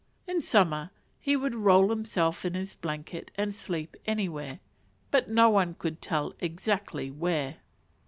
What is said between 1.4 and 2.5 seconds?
roll himself